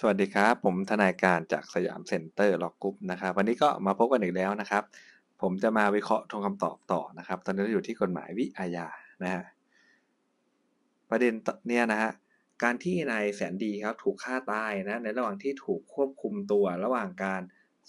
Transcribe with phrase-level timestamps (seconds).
[0.00, 4.82] สวัสดีครับ ผมทนายการจาก Siam Center Law Group นะครับ วันนี้ก็มาพบกันอีกแล้วนะครับ
[5.42, 8.86] ผมจะมาวิเคราะห์ธงคำตอบต่อนะครับ ตอนนี้เราอยู่ที่กฎหมายวิอาญา
[9.22, 9.44] นะฮะ
[11.10, 11.32] ประเด็น
[11.68, 12.10] เนี่ยนะฮะ
[12.62, 17.42] การที่นายแสนดีครับถูกฆ่าตายนะในระหว่างที่ถูกควบคุมตัวระหว่างการ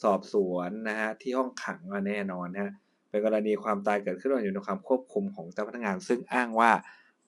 [0.03, 2.71] สอบสวนนะฮะที่ห้องขังแน่นอนฮะ
[3.09, 6.71] เป็นกรณีความตายเกิดขึ้นอยู่ในความควบคุมของเจ้าพนักงาน ซึ่งอ้างว่า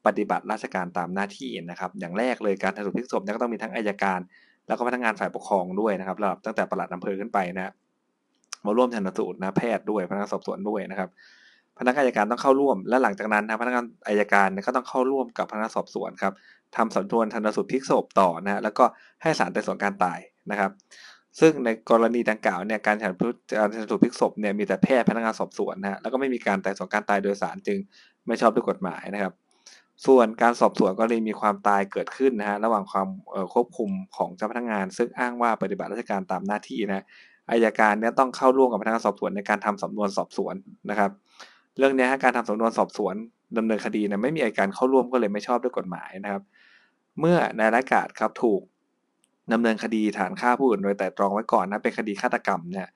[0.06, 4.22] ปฏิบัติราชการตามหน้าที่นะครับ อย่างแรกเลยการชันสูตรพลิกศพนี่ก็ต้องมีทั้งอัยการ
[4.68, 7.74] แล้วก็พนักงานฝ่ายปกครองด้วยนะครับระดับตั้งแต่ปลัดอำเภอขึ้นไปนะ
[8.66, 11.10] มาร่วมชันสูตรนะแพทย์ด้วยพนักงานสอบสวนด้วยนะครับ
[11.80, 16.34] พนักงานอัยการต้องเข้าร่วม และหลังจากนั้นนะพนักงานอัยการก็ต้องเข้าร่วมกับพนักงานสอบสวนครับ
[16.76, 18.86] ทำสำนวนชันสูตรพลิกศพต่อนะแล้วก็
[19.22, 20.20] ให้ศาลไต่สวนการตาย
[20.52, 20.72] นะครับ
[21.40, 27.78] ซึ่งในกรณีดังกล่าวเนี่ยการชันสูตรการชันสูตรพลิกศพเนี่ยมีแต่แพทย์พนักงานสอบสวนนะฮะแล้วก็ไม่มีการไต่สวนการตายโดยศาลจึง
[28.28, 29.34] ไม่ชอบด้วยกฎหมายนะครับ
[30.06, 33.08] ส่วนการสอบสวนก็เลยมีความตายเกิดขึ้นนะฮะระหว่างความ
[33.54, 37.04] ควบคุมของเจ้าพนักงาน ซึ่งอ้างว่าปฏิบัติราชการตามหน้าที่นะ
[37.52, 40.56] อายการเนี่ยต้องเข้าร่วมกับพนักงานสอบสวนในการทำสำนวนสอบสวน
[40.90, 41.12] นะครับ
[41.78, 43.16] เรื่องนี้การทำสำนวนสอบสวน
[43.58, 46.44] ดำเนินคดีเนี่ยไม่มีอายการเข้าร่วมก็เลยไม่ชอบด้วยกฎหมายนะครับ
[47.20, 48.62] เมื่อนายรักาศครับถูก
[49.54, 52.88] ดำเนินคดีฐานฆ่าผู้อื่นโดยแต่ตรองไว้ก่อนนะเป็นคดีฆาตกรรมเนี่ย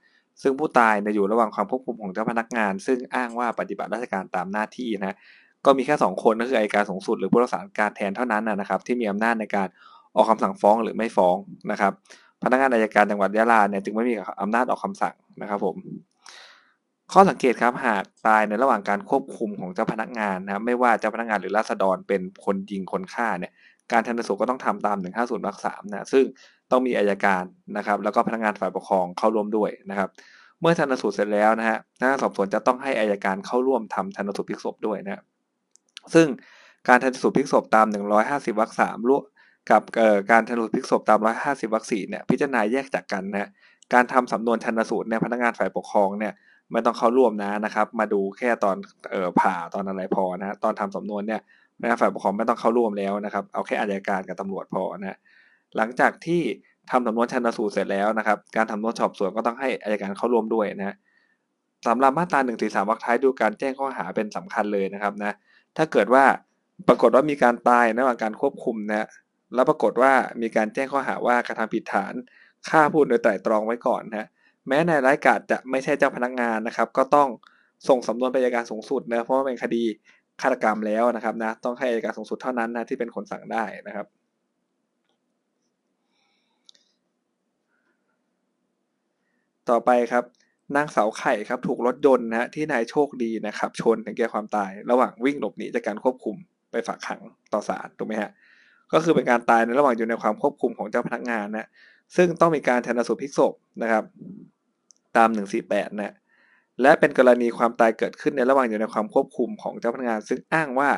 [0.42, 5.16] ซึ่งผู้ตายเนี่ยอยู่ระหว่างความควบคุมของเจ้าพนักงาน ซึ่งอ้างว่าปฏิบัติราชการตามหน้าที่นะ
[5.66, 9.68] ก็มีแค่ 2 คนก็คืออัยการสูงสุดหรือผู้รักษาการแทนเท่านั้นนะครับ ที่มีอำนาจในการ
[10.16, 11.36] ออกคำสั่งฟ้องหรือไม่ฟ้อง
[11.72, 11.94] นะครับ
[12.44, 15.76] พนักงานอัยการจังหวัดยะลาเนี่ยจึงไม่มีอำนาจออกคำสั่งนะครับผม
[17.14, 23.52] ข้อสังเกตครับหากตายในระหว่างการควบคุมของเจ้าพนักงานนะครับไม่ว่าเจ้าพนักงานหรือราษฎรเป็นคนยิงคนฆ่าเนี่ย
[23.92, 26.26] การทันสูตรก็ต้องทำตาม 150วรรคสามนะซึ่ง
[26.72, 27.44] ต้องมีอายการ
[27.78, 30.10] นะครับ แล้วก็พนักงานฝ่ายปกครองเข้าร่วมด้วยนะครับ
[30.62, 35.24] เมื่อชันสูตรเสร็จแล้วนะฮะนักงาสอบสวนจะต้องให้อายการเข้าร่วมทำชันสูตรพลิกศพด้วยนะ
[36.14, 36.28] ซึ่ง
[36.88, 37.88] การทันสูตรพลิกศพตาม
[38.20, 39.24] 150วรรคสามร่วม
[39.72, 39.82] กับ
[40.32, 43.50] การทันสูตรพลิกศพตาม 150วรรคสี่เนี่ยพิจารณาแยกจากกันนะ
[43.94, 46.34] การทำสำนวนชันสูตรเนี่ยพนักงานฝ่ายปกครองเนี่ย
[46.72, 48.78] ไม่ต้องเข้าร่วมนะนะครับ มาดูแค่ตอน
[49.12, 51.42] เอ่อผ่าตอนอะไรพอนะตอนทำสำนวนเนี่ย
[51.78, 55.18] พนักงานฝ่ายปกครองไม่ต้องเข้าร่วมแล้วนะครับ เอาแค่อายการกับตำรวจพอนะ
[55.78, 56.42] หลังจากที่
[56.92, 60.96] ทำสำนวนชันสูตรเสร็จแล้วนะครับ การทำสำนวนสอบสวนก็ต้องให้อายการเข้าร่วมด้วยนะ
[61.88, 65.34] สำหรับมาตราหนึ่งสี่สามวรรคท้ายดูการแจ้งข้อหาเป็นสำคัญเลยนะครับนะ
[65.78, 66.26] ถ้าเกิดว่า
[66.88, 69.08] ปรากฏว่ามีการตายระหว่างการควบคุมนะ
[69.56, 72.14] แล้วปรากฏว่ามีการแจ้งข้อหาว่ากระทำผิดฐาน
[72.70, 74.28] ฆ่าผู้โดยไตร่ตรองไว้ก่อนนะ
[74.68, 77.30] แม้ในรายกาศจะไม่ใช่เจ้าพนักงานนะครับ ก็ต้อง
[77.88, 79.84] ส่งสำนวนไปอัยการสูงสุดนะเพราะว่าเป็นคดี
[80.42, 84.08] ฆาตกรรมแล้วนะครับนะต้องให้อัยการสูงสุดเท่านั้นนะที่เป็นคนสั่งได้นะครับ
[89.70, 90.24] ต่อไปครับ
[90.76, 96.36] นางสาวไข่ครับถูกรถยนต์นะฮะที่นายโชคดีนะครับ ชนถึงแก่ความตายระหว่างวิ่งหลบหนีจากการควบคุม
[96.72, 97.22] ไปฝากขัง
[97.54, 98.32] ต่อศาลถูกไหมฮะ
[98.94, 101.68] ก็คือเป็นการตายในระหว่างอยู่ในความควบคุมของเจ้าพนักงานนะ
[102.16, 104.04] ซึ่งต้องมีการชันสูตรพลิกศพนะครับ
[105.18, 105.30] ตาม
[105.66, 106.16] 148 นะ
[106.82, 110.90] และเป็นกรณีความตายเกิดขึ้นในระหว่างอยู่ในความควบคุมของเจ้าพนักงาน ซึ่งอ้างว่า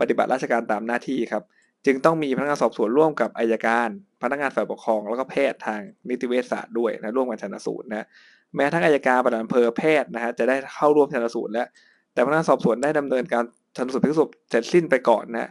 [0.00, 1.42] ปฏิบัติราชการตามหน้าที่ครับ
[1.86, 3.88] จึงต้องมีพนักงานสอบสวนร่วมกับอายการ
[4.22, 8.06] พนักงานฝ่ายปกครองแล้วก็แพทย์ทางนิติเวชศาสตร์ด้วยนะร่วมกันชันสูตรนะ
[8.56, 11.66] แม้ทั้งอายการปลัดอำเภอแพทย์นะฮะจะได้เข้าร่วมชันสูตรแล้ว
[12.12, 13.44] แต่พนักงานสอบสวนได้ดำเนินการ
[13.76, 15.50] ชันสูตรพลิกศพเสร็จสิ้นไปก่อนนะ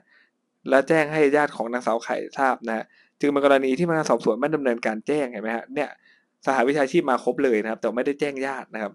[0.69, 2.85] และแจ้งให้ญาติของนางสาวไข่ทราบนะ
[3.19, 5.89] จึงเป็นกรณีที่พนักงานสอบสวนไม่ดำเนินการแจ้งเห็นไหมฮะเนี่ย
[6.45, 8.93] สหวิชาชีพมาครบเลยนะครับ แต่ไม่ได้แจ้งญาตินะครับ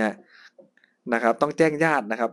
[0.00, 0.14] นะ
[1.12, 2.30] นะครับ ต้องแจ้งญาตินะครับ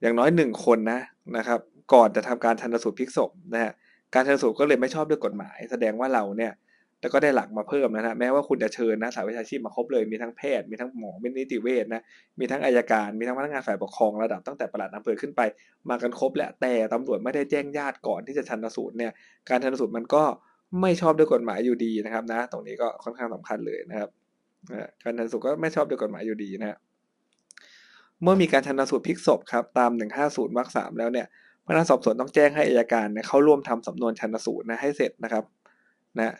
[0.00, 1.00] อย่างน้อยหนึ่งคนนะ
[1.36, 1.60] นะครับ
[1.94, 3.72] ก่อนจะทำการชันสูตรพลิกศพนะฮะ
[4.14, 6.52] การชันสูตรก็เลยไม่ชอบด้วยกฎหมาย แสดงว่าเราเนี่ย
[7.00, 12.02] แล้วก็ได้หลักมาเพิ่มนะฮะแม้ว่าคุณจะเชิญนะสายวิชาชีพมาครบเลยมีทั้งแพทย์มีทั้งหมอมีนิติเวชนะ
[12.38, 15.40] มีทั้งอายการมีทั้งพนักงานฝ่ายปกครองระดับตั้งแต่ประหลัดอำเภอขึ้นไป
[15.88, 19.12] มากันครบแหละแต่ตำรวจไม่ได้แจ้งญาติก่อนที่จะชันสูตรเนี่ย
[19.48, 20.22] การชันสูตรมันก็
[20.80, 24.10] ไม่ชอบด้วยกฎหมายอยู่ดีนะครับนะ ตรงนี้ก็ค่อนข้างสำคัญเลยนะครับ
[25.02, 26.78] การชันสูตรก็ไม่ชอบด้วยกฎหมายอยู่ดีนะ
[28.22, 31.26] เมื่อมีการชันสูตรพลิกศพครับตาม 150วรรคสามแล้วเนี่ย
[31.66, 35.44] พนักงานสอบสวนต้องแจ้งให้อัยการเนี่ยเข้าร่วมทำสำนวนชันสูตรนะให้เสร็จนะครับ
[36.18, 36.34] นะ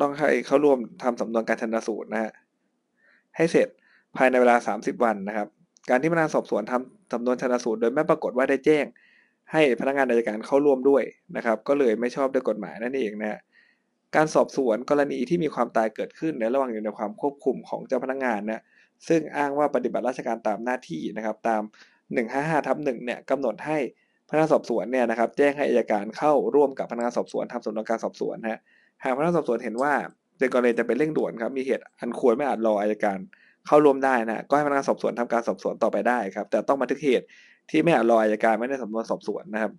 [0.00, 2.32] ต้องให้เขาร่วมทำสำนวนการชันสูตรนะฮะ
[3.36, 3.68] ให้เสร็จ
[4.16, 5.48] ภายในเวลา 30 วันนะครับ
[5.90, 8.84] การที่พนักงานสอบสวนทำสำนวนชันสูตร โดยไม่ปรากฏว่าได้แจ้ง
[9.52, 11.02] ให้พนักงานอายการเข้าร่วมด้วย
[11.36, 13.40] นะครับ ก็เลยไม่ชอบด้วยกฎหมายนั่นเองนะฮะ
[14.16, 18.62] การสอบสวนกรณีที่มีความตายเกิดขึ้นในระหว่างอยู่ในความควบคุมของเจ้าพนักงานนะ
[19.08, 21.62] ซึ่งอ้างว่าปฏิบัติราชการตามหน้าที่นะครับ ตาม
[22.14, 23.78] 155ทับ1เนี่ยกำหนดให้
[24.28, 28.60] พนักงานสอบสวนเนี่ยนะครับ แจ้งให้อายการเข้าร่วมกับพนักงานสอบสวนทำสำนวนการสอบสวนฮะ
[29.04, 29.92] หากพนักงานสอบสวนเห็นว่า
[30.38, 33.18] เป็นกรณีจะเป็นเร่งด่วนครับมีเหตุอันควรไม่อาจรออายการ
[33.66, 37.26] เข้าร่วมได้นะก็ให้พนักงานสอบสวนทำการสอบสวนต่อไปได้ครับ แต่ต้องบันทึกเหตุ
[37.70, 39.72] ที่ไม่อาจรออายการไม่ได้สำนวนสอบสวนนะครับ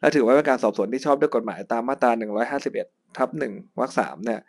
[0.00, 2.10] และถือว่าเป็นการสอบสวนที่ชอบด้วยกฎหมายตามมาตรา
[2.60, 4.40] 151 ทับหนึ่งวรรคสามเนี่ย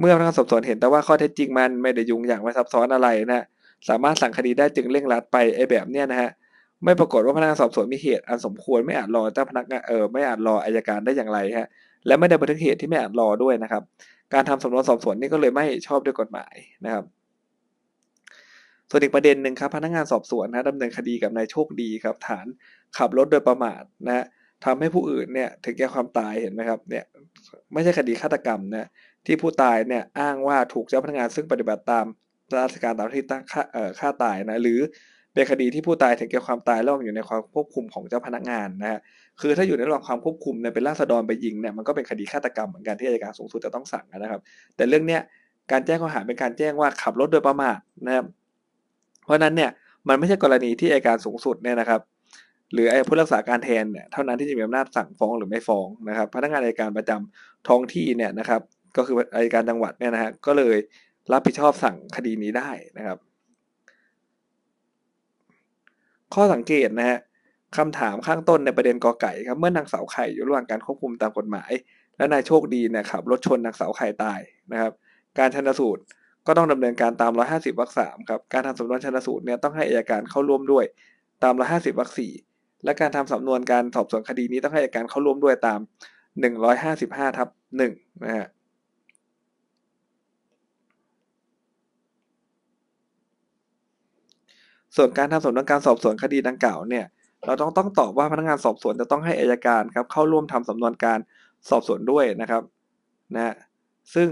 [0.00, 3.44] เมื่อพนักงานสอบสวนเห็นแต่ว่าข้อเท็จจริงมันไม่ได้ยุ่งอย่างไม่ซับซ้อนอะไรนะ
[3.88, 6.30] สามารถสั่งคดีได้จึงเร่งรัดไปไอ้แบบเนี้ยนะฮะ
[6.84, 11.68] ไม่ปรากฏว่าพนักงานสอบสวนมีเหตุอันสมควรไม่อาจรอเจ้าพนักงานเออไม่อาจรออายการได้อย่างไรฮะ
[12.06, 13.82] และไม่ได้บันทึกเหตุที่ไม่อาจรอด้วยนะครับ
[14.34, 16.54] การทำสำนวนสอบสวนนี่ก็เลยไม่ชอบด้วยกฎหมาย
[16.84, 17.04] นะครับ
[18.90, 22.46] ส่วนอีกประเด็นหนึ่งครับพนักงานสอบสวนนะดำเนินคดีกับนายโชคดีครับ ฐาน
[22.96, 24.24] ขับรถโดยประมาทนะฮะ
[24.64, 27.04] ทำให้ผู้อื่นเนี่ยถึงแก่ความตายเห็นไหมครับเนี่ย
[27.72, 28.88] ไม่ใช่คดีฆาตกรรมนะ
[29.26, 32.04] ที่ผู้ตายเนี่ยอ้างว่าถูกเจ้าพนักงานซึ่งปฏิบัติตาม
[32.58, 33.42] ราชการตามที่ตั้ง
[34.00, 34.80] ค่าตายนะหรือ
[35.38, 39.00] เป็นคดีที่ผู้ตายถึงแก่ความตายระหว่างอยู่ในความควบคุมของเจ้าพนักงานนะฮะ
[39.40, 44.40] คือถ้าอยู่ในระหว่างความควบคุมเนี่ยเป็นราษฎรไปยิงเนี่ยมันก็เป็นคดีฆาตกรรมเหมือนกันที่อัยการสูงสุดจะต้องสั่งนะครับ
[44.76, 45.20] แต่เรื่องเนี้ย
[45.72, 48.26] การแจ้งข้อหาเป็นการแจ้งว่าขับรถโดยประมาทนะครับ
[49.24, 49.70] เพราะนั้นเนี่ย
[50.08, 52.00] มันไม่ใช่กรณีที่อัยการสูงสุดเนี่ยนะครับ
[52.72, 58.60] หรือไอ้ผู้รักษาการแทนเนี่ยเท่านั้นที่จะมีอำนาจสั่งฟ้องหรือไม่ฟ้องนะครับ พนักงานอัยการประจำท้องที่เนี่ยนะครับ
[58.96, 60.76] ก็คืออัยการจังหวัดเนี่ยนะฮะก็เลย
[61.32, 63.18] รับผิดชอบสั่งคดีนี้ได้นะครับ
[66.34, 67.18] ข้อสังเกตนะฮะ
[67.76, 71.70] คำถามข้างต้นในประเด็นกอไก่ครับเมื่อนางสาวไข่อยู่ระหว่างการควบคุมตามกฎหมาย
[72.16, 74.40] และนายโชคดีเนี่ยขับรถชนนางสาวไข่ตาย
[74.72, 74.92] นะครับ
[75.38, 76.02] การชันสูตร
[76.46, 80.84] ก็ต้องดำเนินการตาม 150วรรคสามครับการทำสำนวนชันสูตรเนี่ยต้องให้อัยการเข้าร่วมด้วย
[81.44, 82.32] ตาม 150วรรคสี่
[82.84, 85.80] และการทำสำนวนการสอบสวนคดีนี้ต้องให้อัยการเข้าร่วมด้วยตาม
[86.58, 87.92] 155ทับหนึ่ง
[88.24, 88.46] นะฮะ
[94.96, 97.04] ส่วนการทำสำนวนการสอบสวนคดีดังกล่าวเนี่ย
[97.46, 101.18] เราต้องต้องตอบว่าพนักงานสอบสวนจะต้องให้อายการครับเข้าร่วมทำสำนวนการ
[101.70, 102.62] สอบสวนด้วยนะครับ
[103.34, 103.54] นะ
[104.14, 104.28] ซึ่ง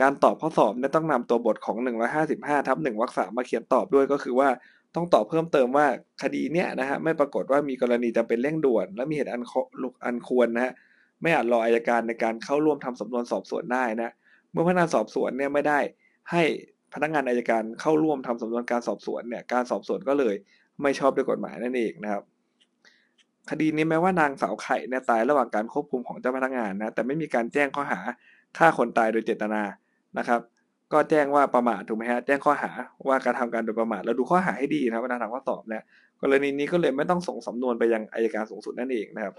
[0.00, 1.76] การตอบข้อสอบเนี่ยต้องนำตัวบทของ
[2.22, 4.48] 155ทับ1วรรคสามมาเขียนตอบด้วยก็คือว่า
[4.94, 5.86] ต้องตอบเพิ่มเติมว่า
[6.22, 9.42] คดีเนี้ยนะฮะไม่ปรากฏว่ามีกรณีจำเป็นเร่งด่วน และมีเหตุอัน
[10.04, 10.72] อันควรนะฮะ
[11.22, 14.10] ไม่อาจรออายการในการเข้าร่วมทำสำนวนสอบสวนได้นะ
[14.52, 15.78] เมื่อพนักงานสอบสวนเนี่ยไม่ได้
[16.30, 16.42] ให้
[16.94, 20.34] พนักงานอายการเข้าร่วมทำสำนวนการสอบสวนเนี่ยการสอบสวนก็เลย
[20.82, 22.22] ไม่ชอบด้วยกฎหมายนั่นเองนะครับ
[23.50, 28.00] คดีนี้แม้ว่านางสาวไข่เนี่ยตายระหว่างการควบคุมของเจ้าพนักงานนะแต่ไม่มีการแจ้งข้อหา
[28.58, 29.62] ฆ่าคนตายโดยเจตนา
[30.18, 30.40] นะครับ
[30.92, 32.70] ก็แจ้งว่าประมาทถูกไหมฮะแจ้งข้อหา
[33.08, 35.82] ว่าการทำการโดยประมาทแล้วดูข้อหาให้ดีนะครับเวลาทำข้อสอบเนี่ย
[36.22, 39.34] กรณีนี้ก็เลยไม่ต้องส่งสำนวนไปยังอายการสูงสุดนั่นเองนะครับ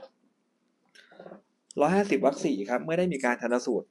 [1.80, 3.88] ร้อยห้าสิบวรรคสี่ครับเมื่อได้มีการชันสูตร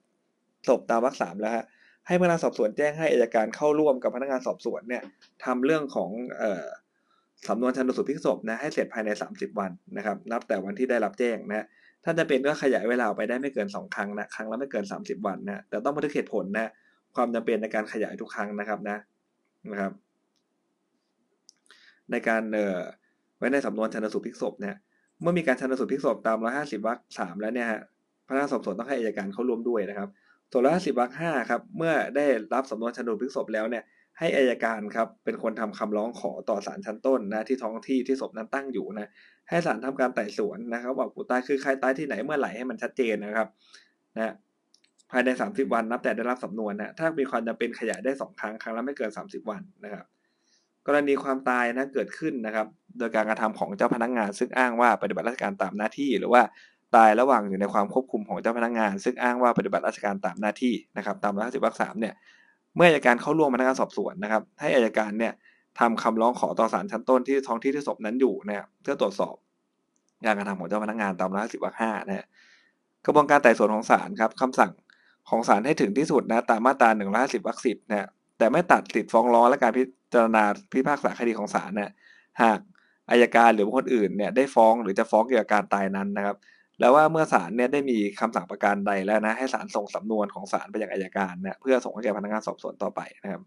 [0.68, 1.64] ศพตามวรรคสามแล้วฮะ
[2.06, 5.02] ให้พนักงานสอบสวนแจ้งให้อายการเข้าร่วมกับพนักงานสอบสวนเนี่ย
[5.44, 6.10] ทำเรื่องของ
[6.42, 6.66] ออ
[7.48, 11.66] สำนวนชันสูตรพลิกศพนะให้เสร็จภายใน 30 วันนะครับ นับแต่วันที่ได้รับแจ้งนะ
[12.04, 16.70] ถ้าจะเป็นก็ขยายเวลาไปได้ไม่เกิน 2 ครั้งนะครั้งละไม่เกิน 30 วันนะแต่ต้องบันทึกเหตุผลนะ
[17.16, 18.98] ความจำเป็นในการขยายทุกครั้งนะครับนะ
[19.70, 19.92] นะครับ
[22.10, 22.78] ในการเอ่อ
[23.38, 24.76] ไว้ในสำนวนชันสูตรพลิกศพเนี่ย
[25.22, 27.80] เมื่อมีการชันสูตรพลิกศพตาม 150วรรคสามแล้วเนี่ยฮะ
[28.26, 30.08] พนักงานสอบสวนต้องให้อายการเข้าร่วมด้วยนะครับ
[30.50, 33.84] ส่วนร้อยห้าสิบวรรคห้าครับเมื่อได้รับสำนวนชันสูตรพลิกศพแล้วเนี่ย
[34.18, 39.08] ให้อายการครับเป็นคนทำคำร้องขอต่อศาลชั้นต้นนะที่ท้องที่ที่ศพนั้นตั้งอยู่นะ
[39.48, 43.48] ให้ศาลทำการไต่สวนนะครับว่าผู้ตายคือใครตายที่ไหนเมื่อไหร่ให้มันชัดเจนนะครับ
[44.16, 44.34] นะ
[45.10, 50.04] ภายใน 30 วันนับแต่ได้รับสำนวนนะถ้ามีความจำเป็นขยายได้ 2 ครั้งครั้งละไม่เกิน 30 วันนะครับ
[50.86, 52.66] กรณีความตายนะเกิดขึ้นนะครับ
[52.98, 56.42] โดยการกระทำของเจ้าพนักงาน ซึ่งอ้างว่าปฏิบัติราชการตามหน้าที่หรือว่า
[56.96, 62.14] ตายระหว่างอยู่ในความควบคุมของเจ้าพนักงาน ซึ่งอ้างว่าปฏิบัติราชการตามหน้าที่นะครับตามร้อยสิบวรรคสามเนี่ย
[62.76, 65.32] เมื่ออัยการเข้าร่วมพนักงานสอบสวนนะครับ ให้อัยการเนี่ย
[65.80, 69.34] ทำคำร้องขอต่อศาลชั้นต้นที่ท้องที่ที่ศพนั้นอยู่นะครับเพื่อตรวจสอบ
[70.26, 72.26] การกระทำของเจ้าพนักงานตามร้อยสิบวรรคห้านะฮะ
[73.04, 74.72] กระบวนการไต่สวนของศาลครับคำสั่ง
[75.28, 79.82] ของศาลให้ถึงที่สุดนะตามมาตราหนึ่งร้อยสิบวรรคสิบนะแต่ไม่ตัดสิทธิฟ้องร้องและการพิ
[80.14, 81.92] จารณาพิพากษาคดีของศาลนะ
[82.42, 82.58] หาก
[83.10, 86.36] อายการหรือบุคคลอื่นเนี่ยได้ฟ้องหรือจะฟ้องเกี่ยวกับการตายนั้นนะครับ
[86.80, 93.42] แล้วว่าเมื่อศาลเนี่ยได้มีคำสั่งประการใดแล้วนะให้ศาลส่งสำนวนของศาลไปยังอายการเนะเพื่อส่งให้แก่พนักงานสอบสวนต่อไปนะครับ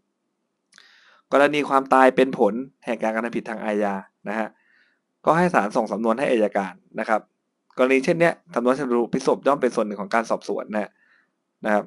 [1.33, 2.53] กรณีความตายเป็นผล
[2.85, 3.93] แห่งการกระทำผิดทางอาญา
[4.29, 4.47] นะฮะ
[5.25, 7.21] ก็ให้ศาลส่งสำนวนให้อายการนะครับ
[7.77, 10.89] กรณีเช่นเนี้ยสำนวนชันสูพิศพย่อมเป็นส่วนหนึ่งของการสอบสวนนะ
[11.65, 11.83] นะครับ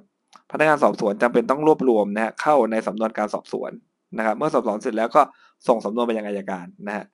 [0.50, 3.70] พนักงานสอบสวนจำเป็นต้องรวบรวมนะฮะเข้าในสำนวนการสอบสวน
[4.18, 5.22] นะครับ เมื่อสอบสวนเสร็จแล้วก็
[5.68, 7.04] ส่งสำนวนไปยังอายการนะฮะ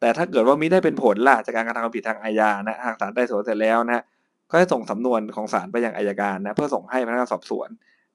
[0.00, 4.04] แต่ถ้าเกิดว่ามิได้เป็นผลล่ะจากการกระทำความผิดทางอาญานะหากศาลไต่สวนเสร็จแล้วนะ
[4.50, 7.68] ก็ให้ส่งสำนวนของศาลไปยังอายการนะเพื่อส่งให้พนักงานสอบสวน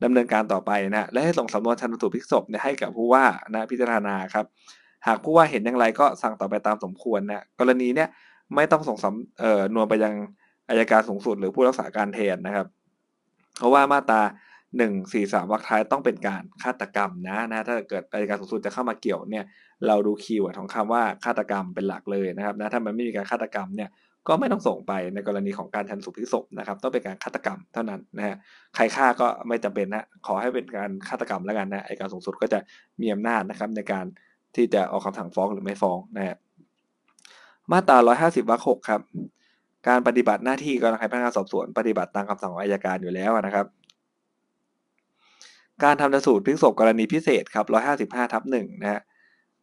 [0.03, 4.45] ดำเนินการต่อไปนะและให้ส่งสำนวนชันสูตรพลิกศพให้กับผู้ว่านะพิจารณาครับ
[5.07, 8.09] หากผู้ว่าเห็นอย่างไรก็สั่งต่อไปตามสมควรนะกรณีเนี้ย
[8.55, 10.13] ไม่ต้องส่งสำเอ่อนวนไปยัง
[10.69, 12.67] อายการสูงสุดหรือผู้รักษาการแทนนะครับ
[13.57, 14.21] เพราะว่ามาตรา
[14.77, 19.45] หนึ่งสี่สามวรรคท้ายต้องเป็นการฆาตกรรมนะนะถ้าเกิดอัยการสูงสุดจะเข้ามาเกี่ยวเนี่ย
[19.87, 23.89] เราดู keyword ของคำว่าฆาตกรรมเป็นหลักเลยนะครับนะถ้ามันไม่มีการฆาตกรรมเนี่ย
[24.27, 28.35] ก็ไม่ต้องส่งไปในกรณีของการชันสูตรพลิกศพนะครับต้องเป็นการฆาตกรรมเท่านั้นนะฮะ
[28.75, 32.59] ใครฆ่าก็ไม่จำเป็นนะขอให้เป็นการฆาตกรรมแล้วกันนะอัยการสูงสุดก็จะ
[33.01, 34.05] มีอำนาจนะครับในการ
[34.55, 36.35] ที่จะออกคำสั่งฟ้องหรือไม่ฟ้องนะฮะ
[37.71, 39.01] มาตรา 150 วรรค 6 ครับ
[39.87, 43.65] การปฏิบัติหน้าที่กรณีพนักงานสอบสวน ปฏิบัติตามคำสั่งของอายการอยู่แล้วนะครับ
[45.83, 47.65] การทำสูตรพลิกศพกรณีพิเศษครับ
[48.21, 49.01] 155ทับ1นะฮะ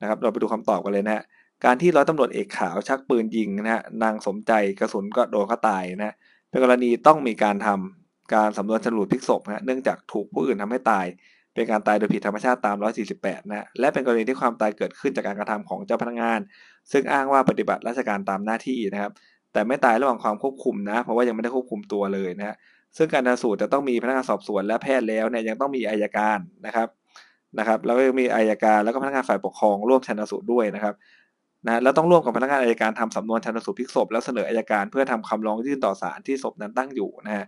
[0.00, 1.22] นะครับ เราไปดูคำตอบกันเลยนะฮะ
[1.64, 6.14] การที่ร้อยตำรวจเอกขาวชักปืนยิงนะฮะนางสมใจกระสุนก็โดนเขาตายนะ
[6.50, 11.06] เป็นกรณีต้องมีการทำการสำนวนชันสูตรพลิกศพนะเนื่องจากถูกผู้อื่นทำให้ตาย
[11.54, 12.76] เป็นการตายโดยผิดธรรมชาติตาม
[13.14, 16.40] 148 นะและเป็นกรณีที่ความตายเกิดขึ้นจากการกระทำของเจ้าพนักงาน
[16.92, 19.12] ซึ่งอ้างว่าปฏิบัติราชการตามหน้าที่นะครับ
[19.52, 22.56] แต่ไม่ตายระหว่างความควบคุมนะ เพราะว่ายังไม่ได้ควบคุมตัวเลยนะฮะ
[22.96, 26.88] ซึ่งการชนสูตรจะต้องมีพนักงานสอบสวนและแพทย์แล้วเนี่ยยังต้องมีอายการนะครับ
[27.58, 30.94] นะครับ แล้วก็ยังมีอายการแล้วก็พนักงานฝ่ายปกครองร่วมชันสูตรด้วยนะครับ
[31.66, 37.46] นะแล้วต้องร่วมกับพนักงานอายการทำสำนวนชันสูตรพลิกศพแล้วเสนออายการเพื่อทำคำร้องยื่นต่อศาลที่ศพนั้นตั้งอยู่นะฮะ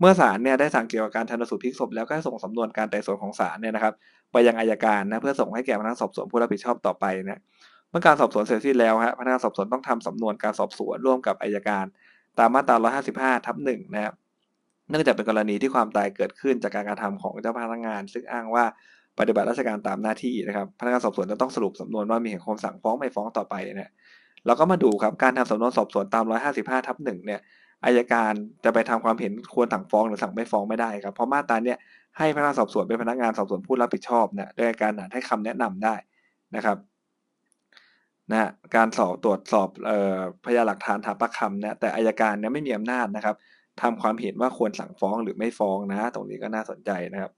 [0.00, 3.94] เมื่อศาลเนี่ยได้สั่งเกี่ยวกับการชันสูตรพลิกศพแล้วก็ส่งสำนวนการไต่สวนของศาลเนี่ยนะครับ
[4.32, 7.40] ไปยังอายการนะเพื่อส่งให้แก่พนักงานสอบสวนผู้รับผิดชอบต่อไปนะ
[7.90, 11.84] เมื่อการสอบสวนเสร็จสิ้นแล้วฮะพนักงานสอบสวนต้องทำสำนวนการสอบสวนร่วมกับอายการ
[12.38, 12.76] ตามมาตรา
[13.38, 14.14] 155 ทับ1นะครับ
[14.90, 18.64] เนื่องจากเป็นกรณีที่ความตายเกิดขึ้นจากการกระทำของเจ้าพนักงาน ซึ่งอ้างว่า
[19.18, 23.90] ปฏิบัติราชการตามหน้าที่นะครับพนักงานสอบสวนจะต้องสรุปสำนวนว่ามีเหตุคำสั่งฟ้องไม่ฟ้องต่อไปเนี่ย
[24.46, 26.24] เราก็มาดูครับการทำสำนวนสอบสวนตาม
[26.80, 27.40] 155ทับ1เนี่ย
[27.84, 28.32] อายการ
[28.64, 31.78] จะไปทำความเห็นควรสั่งฟ้องหรือสั่งไม่ฟ้องไม่ได้ครับเพราะมาตราเนี่ย
[32.18, 35.94] ให้พนักงานสอบสวนเป็นพนักงานสอบสวนผู้รับผิดชอบเนะโดยการให้คำแนะนำได้
[36.56, 36.76] นะครับ
[38.30, 39.68] นะการสอบตรวจสอบ
[40.44, 43.36] พยานหลักฐานถามประคำนะแต่อายการเนี่ยไม่มีอำนาจนะครับ
[43.82, 47.32] ทำความเห็นว่าควรสั่งฟ้องหรือไม่ฟ้องนะ ตรงนี้ก็น่าสนใจนะครับ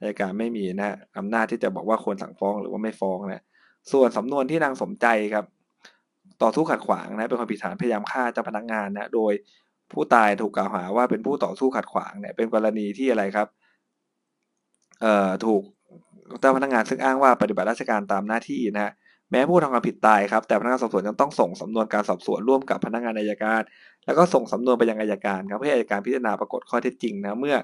[0.00, 3.42] อายการไม่มีนะอำนาจที่จะบอกว่าควรสั่งฟ้องหรือว่าไม่ฟ้องนะ
[3.92, 5.44] ส่วนสำนวนที่นางสมใจครับ
[6.42, 9.32] ต่อสู้ขัดขวางนะเป็นความผิดฐานพยายามฆ่าเจ้าพนักงานนะโดย
[9.92, 13.48] ผู้ตายถูกกล่าวหาว่าเป็นผู้ต่อสู้ขัดขวางเนี่ยเป็นกรณีที่อะไรครับ
[15.00, 15.62] เอ่อถูก
[16.40, 18.92] เจ้าพนักงานซึ่งอ้างว่าปฏิบัติราชการตามหน้าที่นะฮะ
[19.30, 23.62] แม้ผู้ทำความผิดตายครับแต่พนักงานสอบสวนยังต้องส่งสำนวนการสอบสวนร่วมกับพนักงานอายการ
[24.06, 27.56] แล้วก็ส่งสำนวนไปยังอายการครับเพื่ออายการพิจารณาปรากฏข้อเท็จจริงนะเมื่อ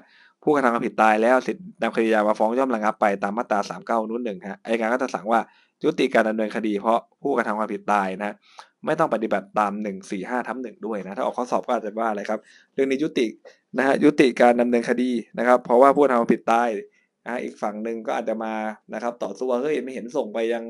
[0.43, 5.39] ผู้กระทำความผิดตายแล้วสิทธินำคดียามาฟ้องย่อมระงับไปตามมาตรา39นุ่นหนึ่งฮะอายการก็จะสั่งว่า
[5.83, 8.35] ยุติการดำเนินคดี เพราะผู้กระทำความผิดตายนะ
[8.85, 9.71] ไม่ต้องปฏิบัติตาม
[10.09, 12.39] 145ทับหนึ่งด้วยนะถ้าออกข้อสอบก็อาจจะว่าอะไรครับ
[12.73, 13.27] เรื่องนี้ยุติ
[13.77, 16.69] นะฮะยุติการดำเนินคดีนะครับ เพราะว่าผู้ทำความผิดตาย
[17.25, 18.53] นะอีกฝั่งหนึ่งก็อาจจะมา
[18.93, 20.63] นะครับต่อสู้ว่าเฮ้ยไม่เห็นส่งไปยัง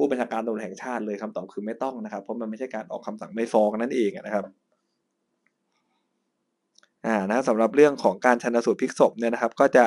[0.00, 4.44] ผู้บัญชาการตำรวจแห่งชาติเลยคำตอบคือไม่ต้องนะครับ เพราะมันไม่ใช่การออกคำสั่งไม่ฟ้องนั่นเองนะครับ
[7.06, 9.84] อ่านะสำหรับเรื่องของการชนสูตรพลิกศพเนี่ยนะครับ ก็จะ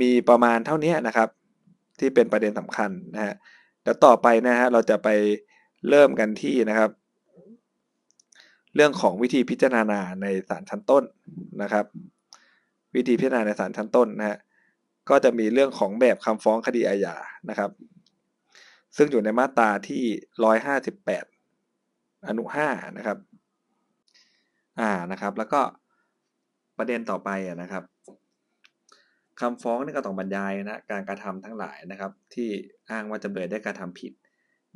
[0.00, 1.28] มีประมาณเท่านี้นะครับ
[2.00, 3.34] ที่เป็นประเด็นสำคัญนะฮะ
[3.82, 5.08] เดี๋ยวต่อไปนะฮะเราจะไป
[5.88, 6.90] เริ่มกันที่นะครับ
[8.74, 11.04] เรื่องของวิธีพิจารณาในศาลชั้นต้น
[11.62, 11.84] นะครับ
[12.94, 14.38] วิธีพิจารณาในศาลชั้นต้นนะฮะ
[15.10, 17.16] ก็จะมีเรื่องของแบบคำฟ้องคดีอาญา
[17.50, 17.70] นะครับ
[18.96, 20.04] ซึ่งอยู่ในมาตราที่
[20.44, 21.24] ร้อยห้าสิบแปด
[22.28, 23.18] อนุห้านะครับ
[24.80, 25.60] อ่านะครับ แล้วก็
[26.78, 27.30] ประเด็นต่อไป
[27.62, 27.84] นะครับ
[29.40, 32.48] คำฟ้องนี่ก็ต้องบรรยายนะการกระทำทั้งหลายนะครับ ที่
[32.90, 34.12] อ้างว่าจำเลยได้กระทำผิด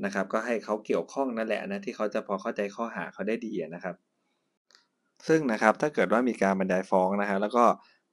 [0.04, 3.94] นะครับ ก็ให้เขาเกี่ยวข้องนั่นแหละนะที่เขาจะพอเข้าใจข้อหาเขาได้ดีนะครับ
[5.28, 7.64] ซึ่งนะครับถ้าเกิดว่ามีการบรรยายฟ้องนะฮะแล้วก็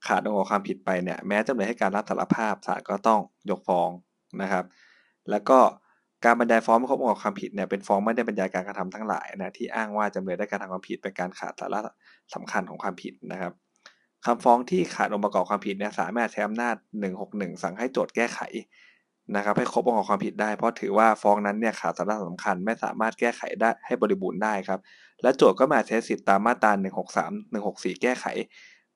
[0.06, 3.90] ขาดองค์ความผิดไปเนี่ยแม้จำเลยให้การรับสารภาพศาลก็ต้องยกฟ้อง
[4.42, 4.64] นะครับ
[5.30, 5.58] แล้วก็
[6.24, 11.80] การบรรยายฟ้องไม่ครบองค์ความผิดเนี่ยเป็นฟ้องไม่ได้บรรยายการกระทำทั้งหลายนะที่อ้างว่าจำเลยได้การทำความผิดเป็นการขาดสาระ
[12.34, 13.52] สำคัญของความผิดนะครับ
[14.26, 16.74] คำฟ้องที่ขาดองค์ประกอบความผิดเนี่ยสามารถใช้อำนาจ
[17.18, 18.40] 161 สั่งให้โจทย์แก้ไข
[19.36, 24.80] นะครับให้ครบองค์ประกอบความผิดได้ เพราะถือว่าฟ้องนั้นเนี่ยขาดสาระสำคัญไม่สามารถแก้ไขได้ให้บริบูรณ์ได้ครับ
[25.22, 26.72] และโจทย์ก็มาใช้สิทธิตามมาตรา
[27.16, 28.24] 163 164 แก้ไข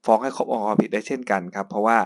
[0.04, 1.98] ฟ้องให้ครบองค์ประกอบความผิดได้เช่นกันครับเพราะว่า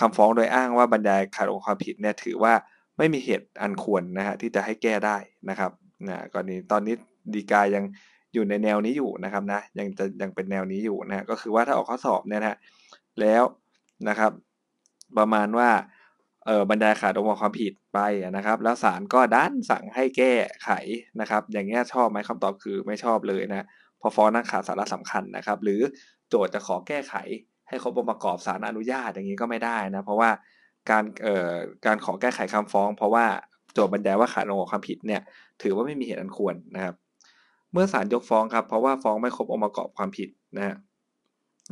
[0.00, 2.52] คำฟ้องโดยอ้างว่าบรรยายขาดองค์ความผิดเนี่ยถือว่า
[2.98, 5.16] ไม่มีเหตุอันควรนะฮะที่จะให้แก้ได้
[5.50, 5.72] นะครับ
[6.08, 6.94] นะกรณีตอนนี้
[7.34, 7.84] ดีกายัง
[8.34, 12.58] อยู่ในแนวนี้อยู่นะครับนะยังจะยังเป็นแนวนี้อยู่นะก็คือว่าถ้าออกข้อสอบเนี่ยนะ
[13.20, 13.42] แล้ว
[14.08, 14.32] นะครับ
[15.18, 15.70] ประมาณว่า
[16.46, 17.98] เออบรรยาขาดองค์ความผิดไป
[18.36, 20.70] นะครับ แล้วศาลก็ดันสั่งให้แก้ไข
[21.20, 23.66] นะครับ อย่างเงี้ยชอบไหมคำตอบคือไม่ชอบเลยนะ
[24.00, 25.80] พอฟ้องนักขาดสาระสำคัญนะครับ หรือ
[26.28, 27.14] โจทย์จะขอแก้ไข
[27.68, 30.30] ให้ครบองค์ประกอบศาลอนุญาตอย่างนี้ก็ไม่ได้นะเพราะว่า
[30.90, 31.54] การเอ่อ
[31.86, 33.26] การขอแก้ไขคำฟ้อง เพราะว่า
[33.72, 35.20] โจทย์บรรยายว่าขาดองค์ความผิดเนี่ย
[35.62, 36.94] ถือว่าไม่มีเหตุอันควรนะครับ
[37.72, 40.76] เมื่อศาลยกฟ้องครับ เพราะว่าฟ้องไม่ครบองค์ประกอบความผิดนะฮะ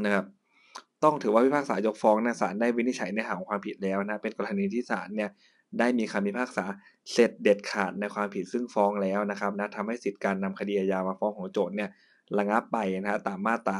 [0.05, 0.25] นะครับ
[1.03, 5.31] ต้องถือว่าพิพากษายกฟ้องนะศาลได้วินิจฉัยในหาของความผิดแล้วนะเป็นกรณีที่ศาลเนี่ย
[5.79, 6.65] ได้มีคำพิพากษา
[7.13, 11.91] เสร็จเด็ดขาดในความผิดซึ่งฟ้องแล้วนะครับนะทำให้สิทธิการนำคดีอาญามาฟ้องของโจทย์เนี่ย
[12.39, 13.79] ระงับไปนะฮะตามมาตรา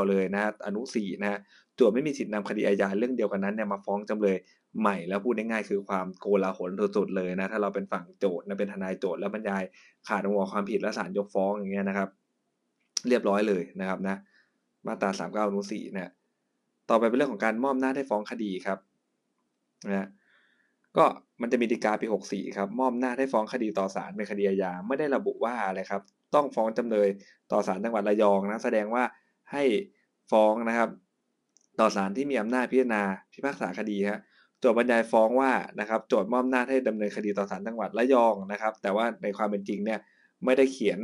[0.00, 1.38] 39 เลยนะฮะอนุ4นะฮะ
[1.76, 4.36] โจทย์ไม่มีสิทธินำคดีอาญาเรื่องเดียวกันนั้นเนี่ยมาฟ้องจำเลย
[4.80, 9.62] ใหม่แล้วพูดง่ายๆคือความโกลาหลสุดๆเลยนะถ้าเราเป็นฝั่งโจทย์นะเป็นทนายโจทย์แล้วบรรยาย
[10.08, 12.08] ขาดองค์ความผิดและศาลยกฟ้องอย่างเงี้ยนะครับ
[13.08, 14.16] เรียบร้อยเลยนะครับนะ
[14.86, 16.12] มาตรา39อนุ4นะ
[16.90, 18.78] ต่อไปเป็นเรื่องของการมอบหน้าให้ฟ้องคดีครับ
[19.88, 20.08] นะ
[20.96, 21.04] ก็
[21.40, 26.02] มันจะมีฎีกาปี 64 ครับมอบหน้าให้ฟ้องคดีต่อศาลเป็นคดีอาญาไม่ได้ระบุว่าอะไรครับ
[26.34, 27.08] ต้องฟ้องจำเลย
[27.52, 29.04] ต่อศาลจังหวัดระยองนะแสดงว่า
[29.52, 29.62] ให้
[30.30, 30.90] ฟ้องนะครับ
[31.80, 33.02] ต่อศาลที่มีอำนาจพิจารณา
[33.32, 34.20] พิพากษาคดีครับ
[34.60, 40.00] โจทย์บรรยายฟ้องว่านะครับโจทย์มอบหน้าให้ดำเนินคดีต่อศาลจังหวัดระยองนะครับ แต่ว่าในความเป็นจริงเนี่ย
[40.44, 40.98] ไม่ได้เขียน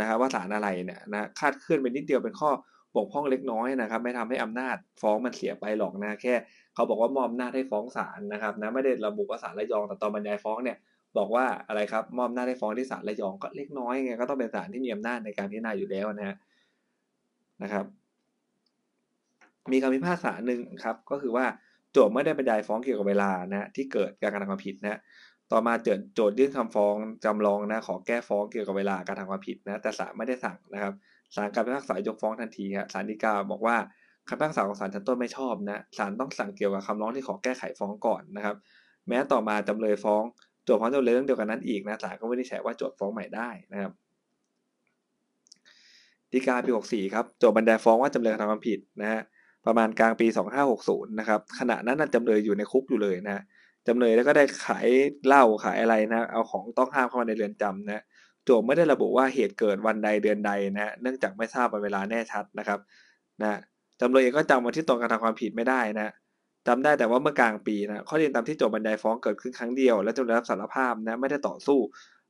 [0.00, 2.50] นะครับว่าศาลอะไรเนี่ยนะคาดเคลื่อนไปนิดเดียวเป็นข้อ
[2.96, 6.34] บกพร่องเล็กน้อยนะครับ ไม่ทำให้อำนาจฟ้องมันเสียไปหรอกนะแค่
[6.74, 10.76] เขาบอกว่ามอบอำนาจให้ฟ้องศาลนะครับนะไม่ได้ระบุว่าศาลระยองแต่ตอนบรรยายฟ้องเนี่ย
[11.18, 16.36] บอกว่าอะไรครับมอบอำนาจให้ฟ้องที่ศาลระยองก็เล็กน้อยไงก็ต้องเป็นศาลที่มีอำนาจในการพิจารณาอยู่แล้วนะฮะ
[17.62, 17.84] นะครับ
[19.72, 21.46] มีคำพิพากษาหนึ่งครับ ก็คือว่า
[21.92, 25.00] โจทย์ไม่ได้บรรยายฟ้องเกี่ยวกับเวลานะที่เกิดการกระทำความผิดนะ
[25.52, 26.94] ต่อมาเจอโจทย์ยื่นคำฟ้อง
[27.24, 30.92] จำลองนะขอแก้ฟ้องเกี่ยวกับเวลาการทำความผิดนะแต่ศาลไม่ได้สั่งนะครับ
[31.34, 33.76] ศาลการพิพากษายกฟ้องทันทีครับศาลฎีกาบอกว่า
[34.28, 38.56] คำพิพากษาของศาลชั้นต้นไม่ชอบนะศาลต้องสั่งเกี่ยวกับคำร้องที่ขอแก้ไขฟ้องก่อนนะครับ
[39.08, 40.22] แม้ต่อมาจำเลยฟ้อง
[40.64, 43.92] โจทย์ฟ้องจำเลยเรื่องเดียวกันนั้นอีกนะศาลก็ไม่ได้แฉว่าโจทย์ฟ้องใหม่ได้นะครับ
[46.32, 49.22] ฎีกาปี64ครับโจทย์บรรยายฟ้องว่าจำเลยทำความผิดนะฮะ
[49.68, 50.26] ประมาณกลางปี
[50.72, 53.42] 2560 นะครับขณะนั้นจำเลยอยู่ในคุกอยู่เลยนะ
[53.86, 54.88] จำเลยแล้วก็ได้ขาย
[55.26, 58.02] เหล้าขายอะไรนะเอาของต้องห้ามเข้ามาในเรือนจำนะ
[58.44, 62.78] โจทไม่ได้ระบุว่าเหตุเกิดวันใดเดือนใดนะเนื่องจากไม่ทราบวันเวลาแน่ชัดนะครับ
[63.42, 63.58] นะ
[64.00, 66.08] จำเลยเองก็จำวันที่ตรงการทำความผิดไม่ได้นะ
[66.66, 71.78] จำได้แต่ว่าเมื่อกลางปีนะข้อเรียนตามที่โจทบรรยายฟ้องเกิดขึ้นครั้งเดียว และจำเลยรับสารภาพนะไม่ได้ต่อสู้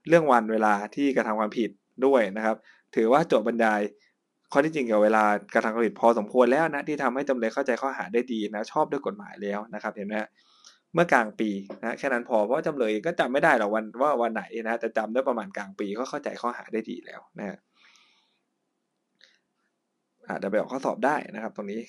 [0.08, 1.70] เรื่องวันเวลาที่กระทำความผิด
[2.06, 2.56] ด้วยนะครับ
[2.94, 3.80] ถือว่าโจทบรรยาย
[4.52, 10.14] ข้อที่จริงเกี่ยวกับเวลาการทำความผิดพอสมควรแล้วนะที่ทำให้จำเลยเข้าใจข้อหาได้ดีนะชอบด้วยกฎหมายแล้วนะครับเห็นไหม
[10.94, 11.50] เมื่อกลางปี
[11.82, 17.58] นะแค่นั้นพอเพราะจำเลยก็จำไม่ได้หรอกวันว่าวันไหนนะแต่จำได้ประมาณกลางปีก็เข้าใจข้อหาได้ดีแล้วนะ
[20.28, 21.80] อาจจะไปออกข้อสอบได้นะครับ ตรงนี้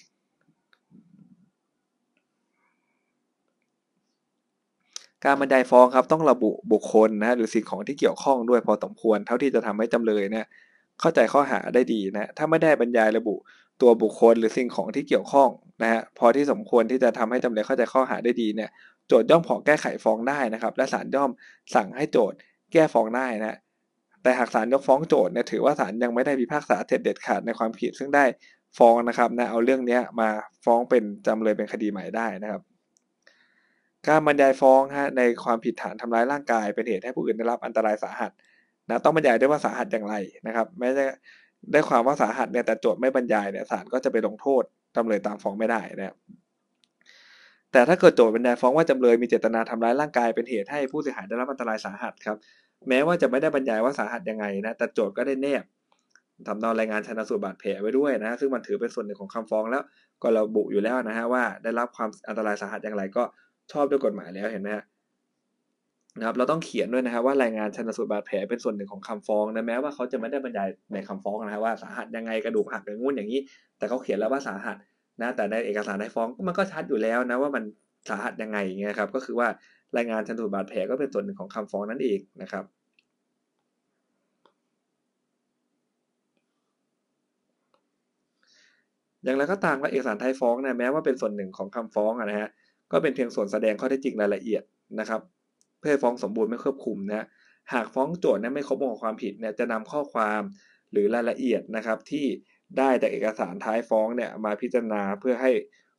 [5.25, 10.45] การบรรยายฟ้องครับต้องระบุบุคคลนะหรือสิ่งของที่เกี่ยวข้องด้วยพอสมควร เท่าที่จะทำให้จำเลยเนี่ย
[10.99, 13.35] เข้าใจข้อหาได้ดีนะถ้าไม่ได้บรรยายระบุ
[13.81, 15.49] ตัวบุคคลหรือสิ่งของที่เกี่ยวข้อง
[15.81, 18.69] นะฮะพอที่สมควรที่จะทำให้จำเลยเข้าใจข้อหาได้ดีเนี่ย
[19.07, 21.29] โจทย่อมขอแก้ไขฟ้องได้นะครับ และศาลย่อม
[21.75, 22.37] สั่งให้โจทย์
[22.73, 23.57] แก้ฟ้องได้นะ
[24.23, 28.25] แต่หากศาลยกฟ้องโจทย์เนี่ยถือว่าศาลยังไม่ได้พิพากษาเด็ดขาดในความผิด ซึ่งได้
[28.77, 30.29] ฟ้องนะครับนะเอาเรื่องนี้มา
[30.65, 32.61] ฟ้องเป็นจำเลยเป็นคดีใหม่ได้นะครับ
[34.07, 38.31] การบรรยายฟ้องฮะในความผิดฐานทำร้ายร่างกายเป็นเหตุให้ผู้อื่นได้รับอันตรายสาหัส
[38.89, 40.15] นะต้องบรรยายได้ว่าสาหัสอย่างไร
[40.47, 41.03] นะครับแม้จะ
[41.71, 44.63] ได้ความว่าสาหัสเนี่ยแต่โจทย์ไม่บรรยายเนี่ยศาลก็จะไปลงโทษ
[44.95, 46.15] จำเลยตามฟ้องไม่ได้นะครับ
[47.71, 52.37] แต่ถ้าเกิดโจทย์บรรยายฟ้องว่าจำเลยมีเจตนาทำร้ายร่างกายเป็นเหตุให้ผู้เสียหายได้รับอันตรายสาหัสครับ
[52.89, 55.63] แม้ว่าจะไม่ได้บรรยายว่าสาหัสยังไงนะแต่โจทย์ก็ได้แนบ
[56.47, 59.83] ทำนองรายงานชนะสูตรบาดแผลไว้ด้วยนะ ซึ่งมันถือเป็นส่วนหนึ่งของคำฟ้องแล้ว
[60.23, 63.23] ก็ระบุอยู่แล้วนะฮะว่าได้รับความอันตรายสาหัสอย่างไรก็
[63.71, 64.83] ชอบด้วยกฎหมายแล้วเห็นไหมฮะ
[66.19, 73.39] นะครับเราต้องเขียนด้วยนะครับว่ารายงานชันสูตรบาดแผลเป็นส่วนหนึ่งของคำฟ้องนะแม้ว่าเขาจะไม่ได้บรรยายในคำฟ้องนะครับว่าสาหัสยังไงกระดูกหักอย่างงู้นอย่างนี้
[73.77, 74.77] แต่เขาเขียนแล้วว่าสาหัส
[75.21, 77.63] นะแต่ในเอกสารในฟ้องมันก็ชัดอยู่แล้วนะว่ามัน
[78.09, 79.47] สาหัสยังไงเงี้ยครับก็คือว่า
[79.97, 82.63] รายงานชันสูตรบาดแผลก็เป็นส่วนหนึ่งของคำฟ้องนั่นเองนะครับ
[89.23, 92.49] อย่างไรก็ตามว่าเอกสารท้ายฟ้องนะแม้ว่าเป็นส่วนหนึ่งของคำฟ้องนะฮะ
[92.91, 94.63] ก็เป็นเพียงส่วนแสดงข้อเท็จจริงรายละเอียด
[94.99, 95.21] นะครับ
[95.79, 97.25] เพื่อฟ้องสมบูรณ์ไม่ครอบคลุมนะ
[97.73, 100.41] หากฟ้องโจทย์นั้นไม่ครบองค์ความผิดเนี่ยจะนำข้อความ
[100.91, 102.25] หรือรายละเอียดนะครับที่
[102.77, 105.51] ได้จากเอกสารท้ายฟ้องเนี่ยมาพิจารณาเพื่อให้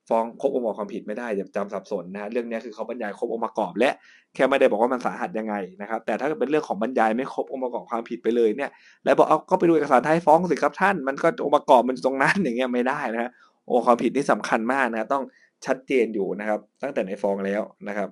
[0.08, 3.90] ฟ้องครบองค์ความผิดไม่ได้อย่าจำสับสนนะเรื่องนี้คือเขาบรรยายครบองค์ประกอบ และ
[4.34, 8.70] แค่ไม่ได้บอกว่ามันสาหัสยังไงนะครับแต่ถ้าเป็นเรื่องของบรรยายไม่ครบองค์ประกอบความผิดไปเลยเนี่ย
[9.04, 13.30] แล้วบอกเอาก็ไปดูเอกสารท้ายฟ้องสิครับท่าน มันก็องค์ประกอบมันตรงนั้นอย่างเงี้ยไม่ได้นะ
[13.70, 15.24] องค์ความผิดนี่สำคัญมากนะต้อง
[15.66, 18.08] ชัดเจนอยู่นะครับ ตั้งแต่ในฟ้องแล้วนะครับ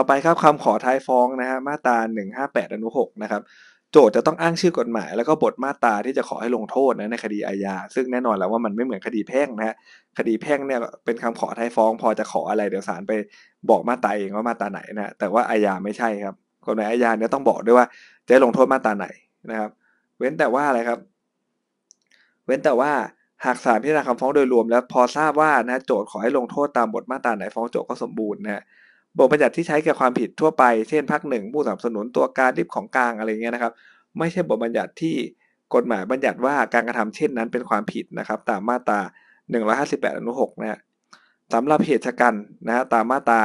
[0.00, 1.96] ต่อไปครับคำขอท้ายฟ้องนะฮะมาตรา
[2.36, 3.42] 158อนุ6นะครับ
[3.92, 9.76] โจทย์จะต้องอ้างชื่อกฎหมาย แล้วก็บทมาตราที่จะขอให้ลงโทษนะในคดีอาญาซึ่งแน่นอนแล้วว่ามันไม่เหมือนคดีแพ่งนะฮะ
[10.18, 13.12] คดีแพ่งเนี่ยเป็นคำขอท้ายฟ้อง พอจะขออะไรเดี๋ยวศาลไป
[13.70, 16.34] บอกมาตราเองว่ามาตราไหนนะแต่ว่าอาญาไม่ใช่ครับ
[16.66, 17.86] กฎหมายอาญาเนี่ยต้องบอกด้วยว่า
[18.28, 19.06] จะลงโทษมาตราไหน
[19.50, 19.70] นะครับ
[20.18, 20.98] เว้นแต่ว่าอะไรครับ
[22.46, 22.90] เว้นแต่ว่า
[23.44, 28.62] หากศาลพิจารณาคำฟ้องโดยรวม แล้วพอทราบว่านะโจทย์ขอให้ลงโทษตามบทมาตราไหนฟ้องโจทย์ก็สมบูรณ์นะฮะ
[29.16, 33.72] บทบัญญัติที่ใช้แก่ความผิดทั่วไป เช่นพักหนึ่งผู้สนับสนุนตัวการริบของกลางอะไรเงี้ยนะครับ
[34.18, 35.16] ไม่ใช่บทบัญญัติที่
[35.74, 39.00] กฎหมายบัญญัติว่าการกระทำเช่นนั้นเป็นความผิดนะครับ ตามมาตรา
[39.58, 40.80] 158 อนุ 6 นะฮะ
[41.54, 42.34] สำหรับเหตุชะกัน
[42.66, 43.40] นะฮะตามมาตรา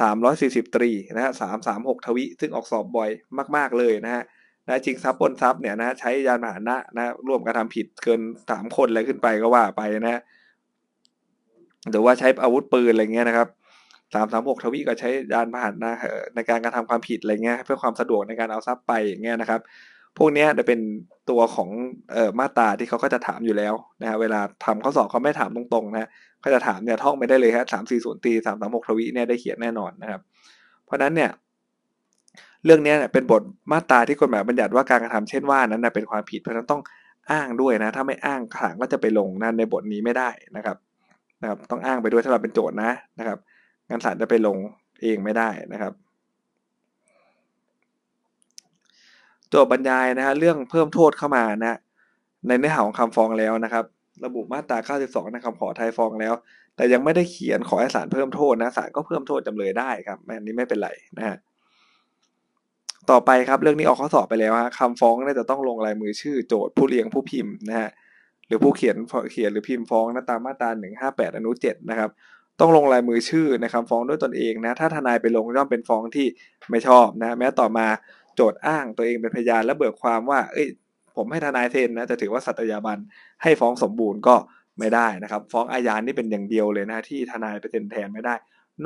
[0.00, 1.32] 340 ตรีนะฮะ
[1.68, 3.10] 336 ทวิ ซึ่งออกสอบบ่อย
[3.56, 4.22] มาก ๆ เลยนะฮะ
[4.66, 10.20] นะจริงทรัพย์ปนทรัพย์เนี่ยนะใช้ยานพาหนะนะร่วมกระทำผิดเกินสามคนอะไรขึ้นไปก็ว่าไปนะ
[11.90, 13.48] หรือว่าใช้อาวุธปืนอะไรเงี้ยนะครับ
[14.14, 15.92] สามสามหกทวีก็ใช้ยานพาหนะ
[16.34, 19.60] ในการกระทำความผิดอะไรเงี้ยเพื่อความสะดวกในการเอาทรัพย์ไปอย่างเงี้ยนะครับ
[20.18, 20.80] พวกนี้จะเป็น
[21.30, 21.68] ตัวของ
[22.12, 26.08] เอ่อมาตราที่เขาก็จะถามอยู่แล้วนะฮะเวลาทำข้อสอบเขาไม่ถามตรงๆนะ
[26.40, 30.20] เขาจะถามเนี่ยท่องไม่ได้เลยฮะสามสี่ศูนย์ตีสามสามหกทวีเนี่ยได้เขียนแน่นอนนะครับ
[30.84, 31.30] เพราะนั้นเนี่ย
[32.64, 36.82] เรื่องนี้เป็นบทมาตราที่กฎหมายบัญญัติว่าการกระทำเช่นว่านั้นเป็นความผิดเพราะฉะนั้นต้อง
[37.30, 40.76] อ้างด้วยนะ ถ้าไม่อ้างขังก็จะไปลงนั่นในบทนี้ไม่ได้นะครับ
[41.42, 43.38] นะครับ ต้องอ้างไปด้วยถ้าเราเป็นโจทย์นะนะครับ
[43.92, 44.56] งั้นศาลจะไปลง
[45.02, 45.92] เองไม่ได้นะครับ
[49.48, 51.78] โจทย์บรรยายนะฮะเรื่องเพิ่มโทษเข้ามานะ
[52.48, 53.84] ในเนื้อหาของคำฟ้องแล้วนะครับ
[54.24, 56.34] ระบุมาตรา 92 ในคำขอไทยฟ้องแล้ว
[56.76, 61.36] แต่ยังไม่ได้เขียนขอให้ศาลเพิ่มโทษนะศาลก็เพิ่มโทษจำเลยได้ครับอันนี้ไม่เป็นไรนะฮะ
[63.10, 67.90] ต่อไปครับเรื่องนี้ออกข้อสอบไปแล้วฮะคำฟ้องน่าจะต้องลงลายมือชื่อโจทย์ผู้เลี้ยงผู้พิมพ์นะฮะ
[68.46, 68.96] หรือผู้เขียน
[69.32, 70.70] เขียนหรือพิมพ์ฟ้องนะตามมาตรา
[71.04, 72.10] 158 อนุ7นะครับ
[72.62, 76.26] ต้องลงลายมือชื่อในคำฟ้องด้วยตนเองนะถ้าทนายไปลงย่อมเป็นฟ้องที่
[76.70, 77.86] ไม่ชอบนะแม้ต่อมา
[78.36, 80.66] โจทย์อ้างตัวเองเป็นพยานและเบิกความว่า เอ้ย
[81.16, 82.98] ผมให้ทนายเซ็นนะจะถือว่าสัตยาบัน
[83.42, 84.34] ให้ฟ้องสมบูรณ์ก็
[84.78, 88.34] ไม่ได้นะครับ ฟ้องอาญานี่เป็นอย่างเดียวเลยนะที่ทนายไปเซ็นแทนไม่ได้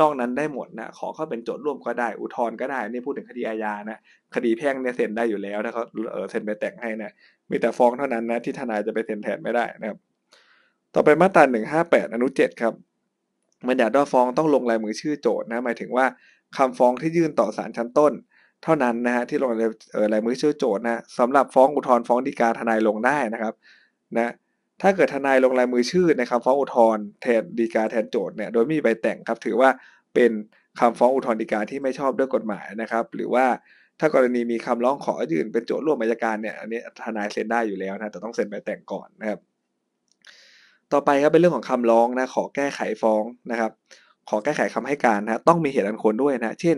[0.00, 3.98] นอกนั้นได้หมดนะขอเข้าเป็นโจทย์ร่วมก็ได้ อุทธรณ์ก็ได้นี่พูดถึงคดีอาญานะ
[4.34, 7.12] คดีแพ่งเนี่ยเซ็นได้อยู่แล้วถ้าเขาเออเซ็นไปแต่งให้นะ
[7.50, 9.98] มีแต่ฟ้องเท่านั้นนะที่ทนายจะไปเซ็นแทนไม่ได้นะครับ
[10.94, 12.74] ต่อไปมาตราหนึ่งห้าแปดอนุเจ็ดครับ
[13.68, 16.06] มันอยากว่าฟ้องต้องลงลายมือชื่อโจทย์นะหมายถึงว่า
[16.56, 18.12] คำฟ้องที่ยื่นต่อศาลชั้นต้น
[18.62, 19.50] เท่านั้นนะฮะที่ลง
[20.12, 23.54] ลายมือชื่อโจทย์นะสำหรับฟ้องอุทธรณ์ฟ้องฎีกาทนายลงได้นะครับ
[24.16, 24.32] นะ
[24.82, 29.70] ถ้าเกิดทนายลงลายมือชื่อในคำฟ้องอุทธรณ์แทนฎีกาแทนโจทย์เนี่ยโดยมีใบแต่งครับถือว่า
[30.14, 30.30] เป็น
[30.80, 33.46] คำฟ้องอุทธรณ์ฎีกาที่ไม่ชอบด้วยกฎหมายนะครับ หรือว่า
[34.00, 39.40] ถ้ากรณีมีคำร้องขอยื่นเป็นโจทย์ร่วมอัยการเนี่ยอันนี้ทนายเซ็นได้อยู่แล้วนะแต่ต้องเซ็นใบแต่งก่อนนะครับ
[40.92, 43.72] ต่อไปครับเป็นเรื่องของคำร้องนะขอแก้ไขฟ้องนะครับ
[44.28, 46.76] ขอแก้ไขคำให้การนะต้องมีเหตุอันควรด้วยนะเช่น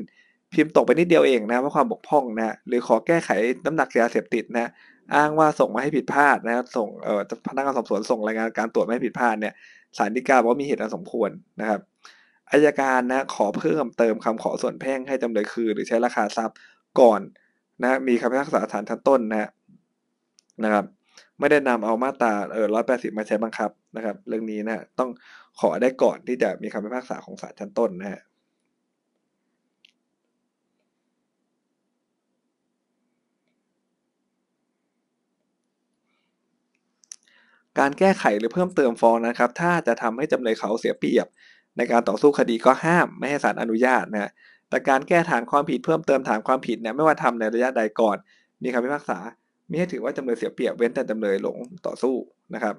[0.52, 3.30] พิมพ์ตกไปนิดเดียวเองนะเพราะความบกพร่องนะหรือขอแก้ไข
[3.66, 4.70] น้ำหนักยาเสพติดนะ
[5.14, 9.54] อ้างว่าส่งมาให้ผิดพลาดนะส่งเอ่อพนักงานสอบสวนส่งรายงานการตรวจไม่ผิดพลาดเนี่ย
[9.98, 11.80] ศาลฎีกาบอกว่ามีเหตุอันสมควรนะครับ
[12.50, 16.56] อายการนะขอเพิ่มเติมคำขอส่วนแพ่งให้จำเลยคืนหรือใช้ราคาทรัพย์
[17.00, 17.20] ก่อน
[17.82, 19.50] นะมีคำพิพากษาศาลชั้นต้นนะ
[20.64, 20.84] นะครับ
[21.38, 25.10] ไม่ได้นำเอามาตราเออร้อยแปดสิบมาใช้บังคับนะครับ เรื่องนี้นะต้อง
[25.60, 28.22] ขอได้ก่อนที่จะมีคำพิพากษาของศาลชั้นต้นนะฮะ
[37.78, 41.26] การแก้ไขหรือเพิ่มเติมฟ้องนะครับ ถ้าจะทำให้จำเลยเขาเสียเปรียบ
[41.76, 44.30] ในการต่อสู้คดีก็ห้ามไม่ให้ศาลอนุญาตนะ
[44.68, 48.16] แต่การแก้ฐานความผิดเพิ่มเติมฐานความผิดเนี่ยไม่ว่าทำในระยะใดก่อน
[48.62, 49.18] มีคำพิพากษา
[49.70, 52.14] ม่ให้ถือว่าจำเลยเสียเปรียบเว้นแต่จำเลยหลงต่อสู้
[52.54, 52.74] นะครับ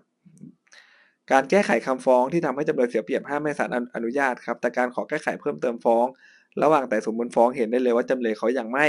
[1.32, 6.06] การแก้ไขคำฟ้องที่ทำให้จำเลยเสียเปรียบห้ามไม่ศาลอนุญาตครับ แต่การขอแก้ไขเพิ่มเติมฟ้อง
[6.64, 8.88] ระหว่างแต่สมมูลฟ้องเห็นได้เลยว่าจำเลยเขายังไม่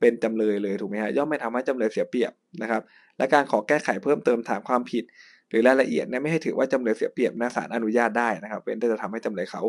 [0.00, 2.32] เป็นจำเลยเลยถูกไหมฮะย่อมไม่ทำให้จำเลยเสียเปรียบ
[2.62, 2.82] นะครับ
[3.18, 5.04] และการขอแก้ไขเพิ่มเติมฐานความผิด
[5.48, 9.62] หรือรายละเอียดเนี่ยไม่ให้ถือว่าจำเลยเสียเปรียบนะศาลอนุญาตได้นะครับเว้นแต่จะทำให้จำเลยเขา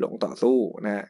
[0.00, 1.04] หลงต่อสู้นะ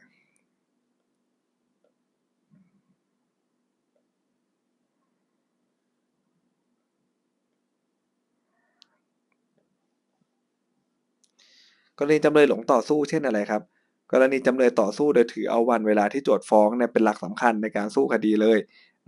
[11.99, 13.63] กรณีจำเลยหลงต่อสู้เช่นอะไรครับ
[14.13, 18.59] กรณีจำเลยต่อสู้โดยถือเอาวันเวลาที่โจทกฟ้องเนี่ยเป็นหลักสำคัญในการสู้คดีเลย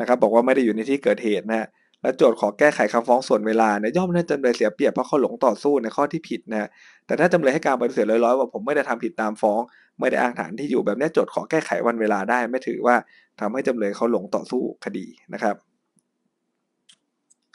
[0.00, 1.68] นะครับบอกว่าไม่ได้อยู่ในที่เกิดเหตุนะ
[2.02, 6.68] และโจทย์ขอแก้ไขคำฟ้องส่วนเวลาเนี่ยย่อมได้จำเลยเสียเปรียบเพราะเขาหลงต่อสู้ในข้อที่ผิดนะ
[7.06, 9.60] แต่ถ้าจำเลยให้การปฏิเสธลอยๆว่าผมไม่ได้ทำผิดตามฟ้อง
[10.00, 12.96] ไม่ได้อ้างฐานที่อยู่แบบนี้โจทย์ขอแก้ไขวันเวลาได้ ไม่ถือว่า
[13.40, 15.56] ทำให้จำเลยเขาหลงต่อสู้คดีนะครับ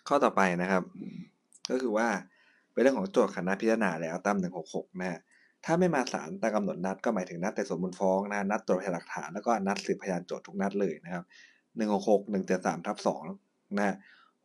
[0.08, 0.84] ข้อต่อไปนะครับ
[1.70, 2.08] ก็คือว่า
[2.72, 5.20] เป็นเรื่องของโจทย์คณะพิจารณาแล้วตาม 166 นะฮะ
[5.66, 11.26] ถ้าไม่มาศาลตามกำหนดนัดก็หมายถึงนัดแต่สมมูลฟ้องนะนัดตรวจพยานหลักฐานแล้วก็นัดสืบพยานโจทย์ทุกนัดเลยนะครับ
[11.78, 12.98] 166 173ทับ
[13.36, 13.96] 2นะ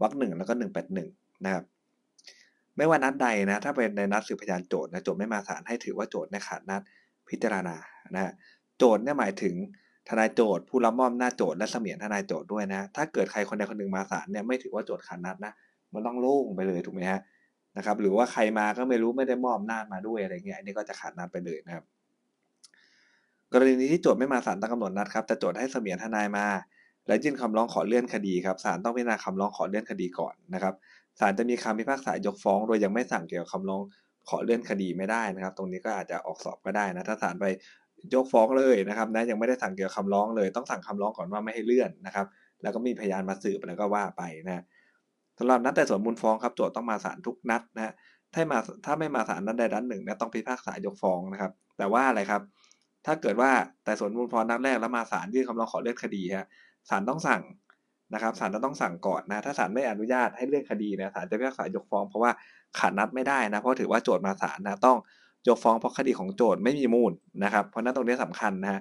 [0.00, 1.08] วรรคหนึ่งแล้วก็หนึ่งแปดหนึ่ง
[1.44, 1.64] นะครับ
[2.76, 6.82] ไม่ว่านัดใดนะ ถ้าเป็นในนัดสืบพยานโจทย์นะโจทย์ไม่มาศาลให้ถือว่าโจทย์ในขาดนัด
[7.28, 7.76] พิจารณา
[8.14, 8.32] นะฮะ
[8.78, 9.54] โจทย์เนี่ยหมายถึง
[10.08, 15.52] ทนายโจทย์ผู้รับมอบหน้าโจทย์และเสมียนทนายโจทย์ด้วยนะ ถ้าเกิดใครคนใดคนหนึ่งมาศาลเนี่ยไม่ถือว่าโจทย์ขาดนัดนะ
[15.92, 17.20] มันต้องโล่งไปเลยถูกไหมฮะ
[17.76, 21.84] นะครับหรือว่าใครมาก็ไม่รู้ไม่ได้มอบหน้ามาด้วยอะไรเงี้ยอันนี้ก็จะขาดนัดไปเลยนะครับ
[23.52, 26.46] กรณีที่โจทย์ไม่มาศาลตามกำหนดนัดครับแต่โจทย์ให้เสมียนทนายมา
[27.06, 30.74] และยื่นคำร้องขอเลื่อนคดีครับศาลต้องพิจารณาคำร้องขอเลื่อนคดีก่อนนะครับ
[31.20, 33.80] ศาลจะมีคำพิพากษายกฟ้อง โดยยังไม่สั่งเกี่ยวกับคำร้อง
[34.28, 37.46] ขอเลื่อนคดีไม่ได้นะครับ ตรงนี้ก็อาจจะออกสอบก็ได้นะถ้าศาลไป
[38.14, 42.26] ยกฟ้องเลยนะครับนะยังไม่ได้สั่งเกี่ยวกับคำร้องเลย ต้องสั่งคำร้องก่อนว่าไม่ให้เลื่อนนะครับ
[42.62, 44.62] แล้วก็มีพยานมาสืบแล้วก็ว่าไปนะ
[45.38, 47.92] สำหรับนัดแต่ส่วนมูลฟ้องครับโจทย์ต้องมาศาลทุกนัดนะฮะ
[48.34, 52.42] ถ้ามาถ้าไม่มาศาลนัดใดนัดหนึ่งนะต้องพิพากษายกฟ้องนะครับ แต่ว่าอะไรครับ
[53.06, 53.50] ถ้าเกิดว่า
[53.84, 56.46] แต่ส่วนมูลฟ้องนัดแรกแล้วมาศาลยื่นคำร้องขอเลื่อนคดีฮะ
[56.88, 57.42] ศาลต้องสั่ง
[58.14, 62.30] นะครับศาลจะต้องสั่งก่อนนะถ้าศาลไม่อนุญาตให้เลื่อนคดีนะศาลจะพิพากษายกฟ้องเพราะว่า
[62.78, 64.98] ขาดนัดไม่ได้นะเพราะถือว่าโจทย์มาศาลนะต้อง
[65.48, 67.12] ยกฟ้องเพราะคดีของโจทย์ไม่มีมูล
[67.44, 68.80] นะครับ เพราะนั้นตรงนี้สำคัญนะฮะ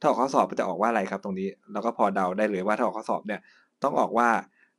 [0.00, 3.40] ถ้าออกข้อสอบจะออกว่าอะไรครับตรงนี้เราก็พอเดาได้เลยว่าถ้าออกข้อสอบเนี่ย
[3.82, 4.28] ต้องออกว่า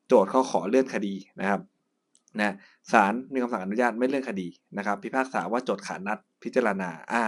[0.10, 1.62] โจทย์เขาขอเลื่อนคดีนะครับ
[2.40, 2.54] นะ
[2.92, 7.24] ศาลมีคำสั่งอนุญาตไม่เลื่อนคดีนะครับ พิพากษาว่าโจทย์ขานัดพิจารณาอ่า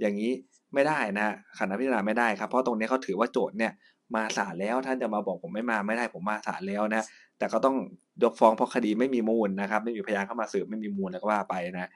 [0.00, 0.32] อย่างนี้
[0.74, 3.72] ไม่ได้นะขานัดพิจารณาไม่ได้ครับ เพราะตรงนี้เขาถือว่าโจทย์เนี่ย
[4.14, 7.02] มาศาลแล้วท่านจะมาบอกผมไม่มาไม่ได้ผมมาศาลแล้วนะ
[7.38, 7.76] แต่ก็ต้อง
[8.22, 11.90] ยกฟ้องเพราะคดีไม่มีมูลนะครับ ไม่มีพยานเข้ามาสืบไม่มีมูลแล้วก็ว่าไปนะ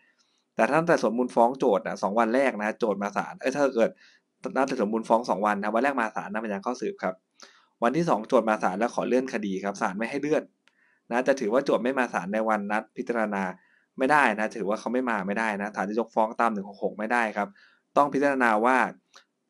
[0.57, 3.91] แต่ท่านแต่สวนมูลฟ้องโจทย์นะสองวันแรกนะโจทย์มาศาลเอ้ยถ้าเกิด
[4.57, 7.15] นัดแต่สวนมูลฟ้องสองวันนะวันแรกมาศาลนัดพยานเข้าสืบครับ
[7.83, 10.43] วันที่สองโจทย์มาศาลแล้วขอเลื่อนคดีครับศาลไม่ให้เลื่อน
[11.11, 13.43] นะจะถือว่าโจทย์ไม่มาศาลในวันนัดพิจารณา
[13.99, 17.49] ไม่ได้นะถือว่าเขาไม่มาไม่ได้นะศาลจะยกฟ้องตามหนึ่งหกไม่ได้ครับ
[17.97, 18.77] ต้องพิจารณาว่า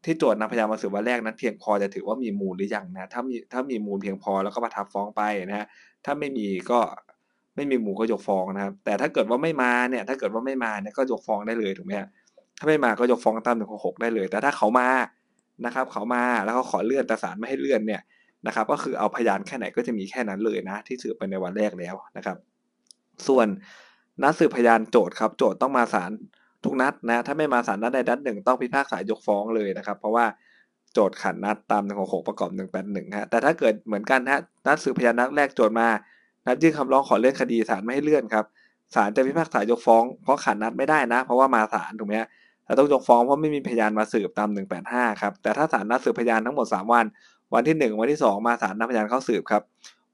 [0.05, 5.67] ที่โจทย์นำพยานมาสืบวันแรกนั้นเพียงพอจะถือว่ามีมูลหรือยังนะถ้ามีถ้ามีมูลเพียงพอแล้วก็ประทับฟ้องไปนะฮะ
[6.05, 6.79] ถ้าไม่มีก็
[7.57, 11.93] ไม่มีมูลก็ยกฟ้องนะครับ แต่ถ้าเกิดว่าไม่มาเนี่ย ถ้าเกิดว่าไม่มาเนี่ยก็ยกฟ้องได้เลยถูกไหม
[12.59, 14.89] ถ้าไม่มาก็ยกฟ้องตามหนึ่งหกได้เลย แต่ถ้าเขามา
[15.65, 18.03] นะครับ เขามาแล้วเขาขอเลื่อนแต่ศาลไม่ให้เลื่อนเนี่ย
[18.46, 22.37] นะครับก็คือเอาพยานแค่ไหนก็จะมีแค่นั้นเลยนะ ที่สืบไปในวันแรกแล้วนะครับ
[23.27, 23.46] ส่วน
[24.22, 26.11] นัดสืบพยานโจทย์ครับ โจทย์ต้องมาศาล
[26.64, 30.27] ทุกนัดนะถ้าไม่มาศาลนัดใดนัดหนึ่งต้องพิพากษายกฟ้องเลยนะครับ เพราะว่า
[30.92, 35.88] โจทย์ขัดนัดตามหนึ่งหกประกอบหนึ่งแปดหนึ่งฮะแต่ถ้าเกิดเหมือนกันฮะนัดสืบพยานนัดแรกโจทย์มา
[36.46, 38.44] นัดยื่นคำร้องขอเลื่อนคดีศาลไม่ให้เลื่อนครับ
[38.94, 42.29] ศาลจะพิพากษายกฟ้องเพราะขัดนัดไม่ได้นะ เพราะว่ามาศาลถูกไหมฮะ
[42.64, 47.05] แต่ต้องยกฟ้องเพราะไม่มีพยานมาสืบตามหนึ่งแปดห้าครับ แต่ถ้าศาลนัดสืบพยานทั้งหมดสามวัน
[47.55, 49.63] วันที่หนึ่งวันที่สองมาศาลนัดพยานเข้าสืบครับ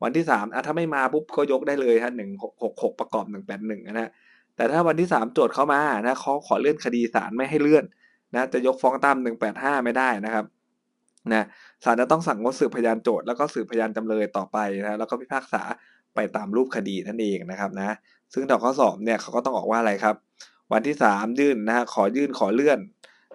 [0.03, 4.11] วันที่สามถ้าไม่มาปุ๊บก็ยกได้เลยฮะหนึ่งหกหกประกอบหนึ่งแปดหนึ่งนะฮะ
[4.57, 7.85] แต่ถ้าวันที่สามโจทย์เข้ามานะเขาขอเลื่อนคดีศาลไม่ให้เลื่อน
[8.35, 10.45] นะจะยกฟ้องตามหนึ่งแปดห้าไม่ได้นะครับ
[11.33, 11.45] นะ
[11.85, 15.63] ศาลจะต้องสั่งงดสืบพยานโจทย์แล้วก็สืบพยานจำเลยต่อไปนะแล้วก็พิพากษา
[16.15, 17.97] ไปตามรูปคดีนั่นเองนะครับนะ
[18.33, 20.17] ซึ่งดอกข้อสอบเนี่ยเขาก็ต้องออกว่าอะไรครับ
[20.73, 22.79] วันที่สามยื่นนะฮะขอยื่นขอเลื่อน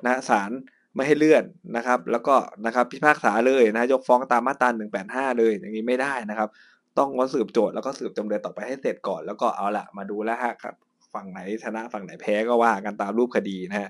[0.06, 0.52] นะศาล
[0.98, 1.44] ไม่ให้เลื่อน
[1.78, 6.50] นะครับ แล้วก็นะครับพิพากษาเลยนะยกฟ้องตามมาตราหนึ่งแปดห้าเลยอย่างนี้ไม่ได้นะครับ
[6.98, 10.76] ต้องงดสืบโจทย์แล้วก็สืบจำเลยต่อไปให้เสร็จก่อน แล้วก็เอาละมาดูแล้วฮะครับ
[11.14, 13.90] ฝั่งไหนชนะฝั่งไหนแพ้ก็ว่ากันตามรูปคดีนะฮะ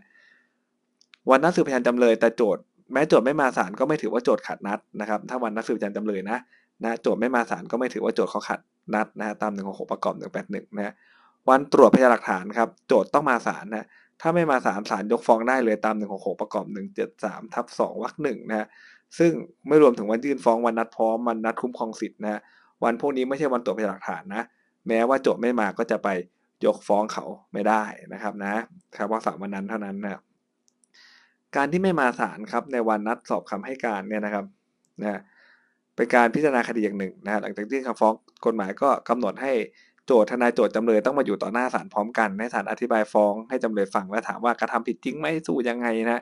[1.30, 6.38] วันนัดสืบพยานจำเลยแต่โจทย์แม้โจทย์ไม่มาศาลก็ไม่ถือว่าโจทย์ขัดนัดนะครับ ถ้าวันนัดสืบพยานจำเลยนะ
[6.84, 8.60] นะโจทย์ไม่มาศาลก็ไม่ถือว่าโจทย์เขาขัด
[8.93, 10.93] นัดนะตามหนึ่งหกประกอบหนึ่งแปดหนึ่งนะ
[11.50, 13.86] วันตรวจพยานหลักฐานครับโจทย์ต้องมาศาลนะ
[14.21, 18.67] ถ้าไม่มาศาลศาลยกฟ้องได้เลยตามหนึ่งหกประกอบหนึ่งเจ็ดสามทับสองวรรคหนึ่งนะ
[19.19, 19.32] ซึ่ง
[19.67, 22.41] ไม่รวมถึงวันยื่นฟ้องวันนัดพร้อมวันนัดคุ้มครองสิทธิ์นะ
[22.84, 24.43] วันพวกนี้ไม่ใช่วันตรวจพยานหลักฐานนะ
[24.88, 26.08] แม้ว่าโจทย์ไม่มาก็จะไป
[26.65, 28.51] ยกฟ้องเขาไม่ได้นะครับนะ
[28.97, 30.21] ครับว่าสามวันนั้นเท่านั้นนะ
[31.56, 34.45] การที่ไม่มาศาลครับในวันนัดสอบคำให้การเนี่ยนะครับ
[35.03, 35.21] นะ
[35.95, 38.13] เป็นการพิจารณาคดีอย่างหนึ่งนะหลังจากยื่นคำฟ้อง
[38.45, 39.53] กฎหมายก็กำหนดให้
[40.08, 46.22] โจทย์ทนายโจทย์จำเลยต้องมาอยู่ต่อหน้าศาลพร้อมกันให้ศาลอธิบายฟ้องให้จำเลยฟังและถามว่ากระทำผิดจริงไหมสู้ยังไงนะ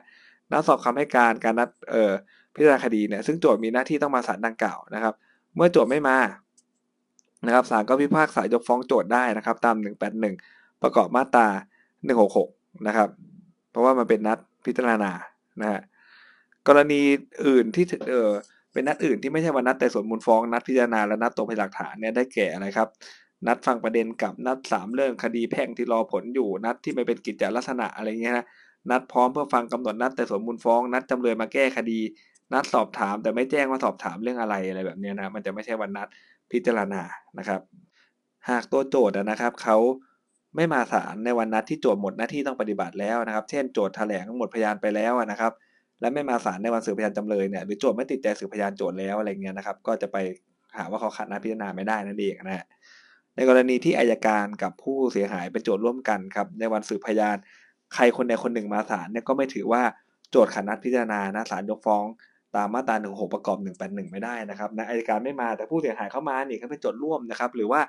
[0.50, 2.12] นัดสอบคำให้การการนัดเอ่อ
[2.54, 5.14] พิจารณาคดีเนี่ยซึ่งโจทย์มีหน้าที่ต้องมาศาลดังกล่าวนะครับ
[5.56, 6.18] เมื่อโจทย์ไม่มา
[7.46, 9.76] นะครับศาลก็พิพากษายกฟ้องโจทย์ได้นะครับ ตาม
[10.28, 11.48] 181 ประกอบมาตรา
[12.16, 13.08] 166 นะครับ
[13.70, 15.12] เพราะว่ามันเป็นนัดพิจารณา
[15.60, 15.80] นะฮะ
[16.68, 17.00] กรณี
[17.46, 18.30] อื่นที่เออ
[18.72, 22.88] เป็นนัดอื่นที่ไม่ใช่วันนัดแต่ส่วนมูลฟ้องนัดพิจารณาและนัดตกพยานหลักฐานเนี่ยได้แก่อะไรครับ
[23.46, 28.46] นัดฟังประเด็นกับนัดสามเรื่องคดีแพ่งที่รอผลอยู่นัดที่ไม่เป็นกิจจลักษณะอะไรเงี้ยนะ
[28.90, 31.98] นัดพร้อมเพื่อฟังกำหนดนัดแต่ส่วนมูลฟ้อง นัดจำเลยมาแก้คดี
[32.52, 36.08] นัดสอบถามแต่ไม่แจ้งว่าสอบถามเรื่องอะไรอะไรแบบนี้นะมันจะไม่ใช่วันนัด
[36.52, 37.02] พิจารณา
[37.38, 37.60] นะครับ
[38.48, 39.76] หากตัวโจทย์นะครับเขา
[40.56, 45.52] ไม่มาศาลในวันนัดที่โจทย์หมดหน้าที่ต้องปฏิบัติแล้วนะครับ เช่นโจทย์แถลงหมดพยานไปแล้วนะครับ
[46.00, 50.16] และไม่มาศาลในวันสืบพยานจำเลยเนี่ยหรือโจทย์ไม่ติดใจสืบพยานโจทย์แล้วอะไรเงี้ยนะครับ ก็จะไป
[50.76, 52.66] หาว่าเขาขัดนัดพิจารณาไม่ได้นั่นเองนะฮะ
[53.36, 57.36] ในกรณีที่อายการกับผู้เสียหายเป็นโจทย์ร่วมกันครับในวันสืบพยาน
[57.94, 59.82] ใครคนใดคนหนึ่งมาศาลเนี่ยก็ไม่ถือว่า
[60.30, 62.04] โจทย์ขัดนัดพิจารณานะศาลยกฟ้อง
[62.56, 67.80] ตามมาตรา1 6 ประกอบ 181 ไม่ได้นะครับนะอายการไม่มาแต่ผู้เสียหายเข้ามานี่ก็เป็นโจทย์ร่วมนะครับหรือว่า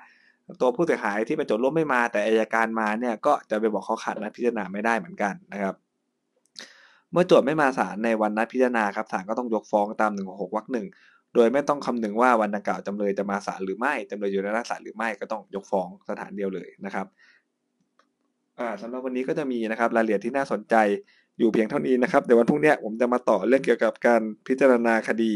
[0.60, 5.74] ตัวผู้เสียหายที่เป็นโจทย์ร่วมไม่มาแต่อายการมาเนี่ยก็จะไปบอกเขาขัดนัดพิจารณาไม่ได้เหมือนกันนะครับ
[7.12, 10.86] เมื่อโจทย์ไม่มาศาลในวันนัดพิจารณาครับศาลก็ต้องยกฟ้องตาม 1 6วรรคหนึ่ง
[11.34, 17.06] โดยไม่ต้องคำนึงว่าวันดังกล่าวจำเลยจะมาศาลหรือไม่จำเลยอยู่ในหน้าศาลหรือไม่ก็ต้องยกฟ้องสถานเดียวเลยนะครับ
[18.82, 20.74] สำหรับวันนี้ก็จะมีนะครับรายละเอียดที่น่าสนใจ
[21.38, 25.32] อยู่เพียงเท่านี้นะครับเดี๋ยววันพรุ่งนี้ผมจะมาต่อเรื่องเกี่ยวกับการพิจารณาคดี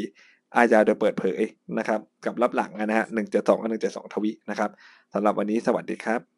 [0.56, 1.40] อาญาโดยเปิดเผย
[1.78, 4.70] นะครับ กับรับหลังนะฮะหนึ่งเจ็ดสองกับหนึ่งเจ็ดสองทวินะครับ
[5.14, 6.31] สำหรับวันนี้สวัสดีครับ